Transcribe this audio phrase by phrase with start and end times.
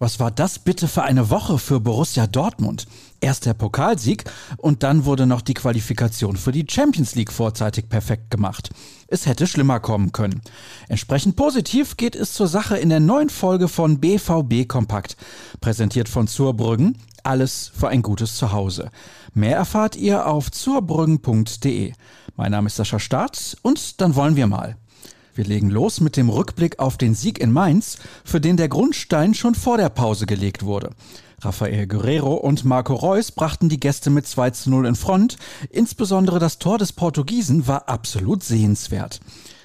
[0.00, 2.86] Was war das bitte für eine Woche für Borussia Dortmund?
[3.20, 4.22] Erst der Pokalsieg
[4.56, 8.70] und dann wurde noch die Qualifikation für die Champions League vorzeitig perfekt gemacht.
[9.08, 10.40] Es hätte schlimmer kommen können.
[10.88, 15.16] Entsprechend positiv geht es zur Sache in der neuen Folge von BVB Kompakt,
[15.60, 16.96] präsentiert von Zurbrüggen.
[17.24, 18.92] Alles für ein gutes Zuhause.
[19.34, 21.92] Mehr erfahrt ihr auf zurbrüggen.de.
[22.36, 24.76] Mein Name ist Sascha Staat und dann wollen wir mal.
[25.38, 29.34] Wir legen los mit dem Rückblick auf den Sieg in Mainz, für den der Grundstein
[29.34, 30.90] schon vor der Pause gelegt wurde.
[31.40, 35.36] Rafael Guerrero und Marco Reus brachten die Gäste mit 2 zu 0 in Front.
[35.70, 39.20] Insbesondere das Tor des Portugiesen war absolut sehenswert.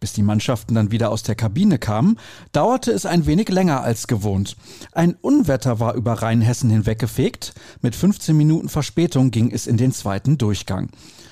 [0.00, 2.18] Bis die Mannschaften dann wieder aus der Kabine kamen,
[2.52, 4.56] dauerte es ein wenig länger als gewohnt.
[4.92, 7.54] Ein Unwetter war über Rheinhessen hinweggefegt.
[7.80, 10.90] Mit 15 Minuten Verspätung ging es in den zweiten Durchgang.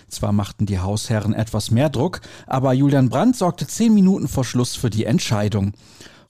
[0.08, 4.76] Zwar machten die Hausherren etwas mehr Druck, aber Julian Brandt sorgte zehn Minuten vor Schluss
[4.76, 5.72] für die Entscheidung.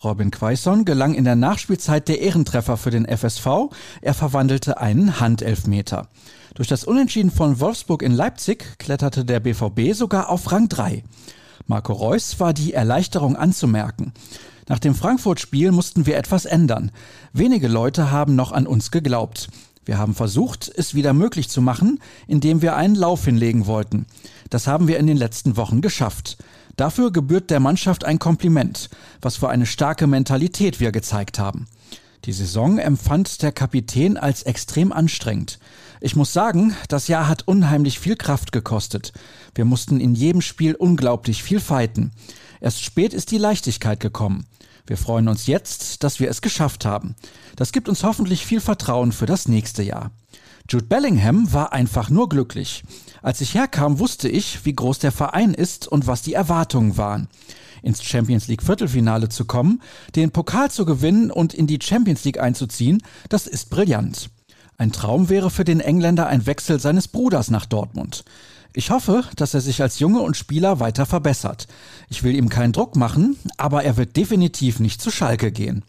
[0.03, 3.71] Robin Quaison gelang in der Nachspielzeit der Ehrentreffer für den FSV.
[4.03, 6.09] Er verwandelte einen Handelfmeter.
[6.55, 11.03] Durch das Unentschieden von Wolfsburg in Leipzig kletterte der BVB sogar auf Rang 3.
[11.67, 14.13] Marco Reus war die Erleichterung anzumerken.
[14.69, 16.91] Nach dem Frankfurt-Spiel mussten wir etwas ändern.
[17.33, 19.49] Wenige Leute haben noch an uns geglaubt.
[19.85, 24.07] Wir haben versucht, es wieder möglich zu machen, indem wir einen Lauf hinlegen wollten.
[24.51, 26.39] Das haben wir in den letzten Wochen geschafft.
[26.77, 28.89] Dafür gebührt der Mannschaft ein Kompliment,
[29.21, 31.67] was für eine starke Mentalität wir gezeigt haben.
[32.25, 35.59] Die Saison empfand der Kapitän als extrem anstrengend.
[36.01, 39.13] Ich muss sagen, das Jahr hat unheimlich viel Kraft gekostet.
[39.55, 42.13] Wir mussten in jedem Spiel unglaublich viel fighten.
[42.61, 44.47] Erst spät ist die Leichtigkeit gekommen.
[44.87, 47.15] Wir freuen uns jetzt, dass wir es geschafft haben.
[47.57, 50.11] Das gibt uns hoffentlich viel Vertrauen für das nächste Jahr.
[50.69, 52.85] Jude Bellingham war einfach nur glücklich.
[53.23, 57.29] Als ich herkam, wusste ich, wie groß der Verein ist und was die Erwartungen waren.
[57.83, 59.83] Ins Champions League Viertelfinale zu kommen,
[60.17, 64.31] den Pokal zu gewinnen und in die Champions League einzuziehen, das ist brillant.
[64.77, 68.25] Ein Traum wäre für den Engländer ein Wechsel seines Bruders nach Dortmund.
[68.73, 71.69] Ich hoffe, dass er sich als Junge und Spieler weiter verbessert.
[72.09, 75.85] Ich will ihm keinen Druck machen, aber er wird definitiv nicht zu Schalke gehen.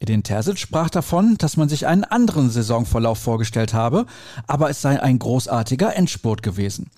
[0.00, 4.06] Edin Terzic sprach davon, dass man sich einen anderen Saisonverlauf vorgestellt habe,
[4.46, 6.90] aber es sei ein großartiger Endspurt gewesen.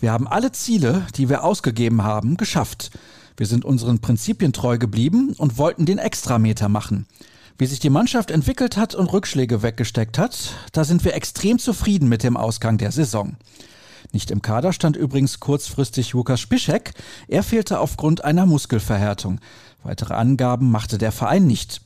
[0.00, 2.90] Wir haben alle Ziele, die wir ausgegeben haben, geschafft.
[3.38, 7.06] Wir sind unseren Prinzipien treu geblieben und wollten den Extrameter machen.
[7.60, 12.08] Wie sich die Mannschaft entwickelt hat und Rückschläge weggesteckt hat, da sind wir extrem zufrieden
[12.08, 13.36] mit dem Ausgang der Saison.
[14.12, 16.92] Nicht im Kader stand übrigens kurzfristig Lukas Spischek.
[17.26, 19.40] Er fehlte aufgrund einer Muskelverhärtung.
[19.82, 21.80] Weitere Angaben machte der Verein nicht.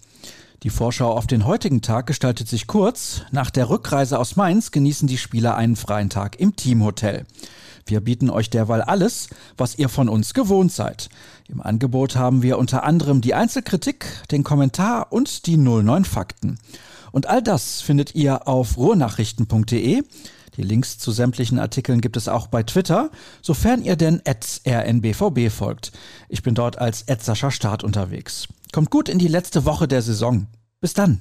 [0.62, 3.22] Die Vorschau auf den heutigen Tag gestaltet sich kurz.
[3.30, 7.24] Nach der Rückreise aus Mainz genießen die Spieler einen freien Tag im Teamhotel.
[7.86, 11.08] Wir bieten euch derweil alles, was ihr von uns gewohnt seid.
[11.48, 16.58] Im Angebot haben wir unter anderem die Einzelkritik, den Kommentar und die 09 Fakten.
[17.10, 20.02] Und all das findet ihr auf ruhrnachrichten.de.
[20.56, 23.10] Die Links zu sämtlichen Artikeln gibt es auch bei Twitter,
[23.40, 24.20] sofern ihr denn
[24.66, 25.92] rnbvb folgt.
[26.28, 28.48] Ich bin dort als Sascha Start unterwegs.
[28.72, 30.46] Kommt gut in die letzte Woche der Saison.
[30.80, 31.20] Bis dann.